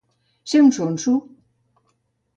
[0.53, 1.13] Ser un sonso.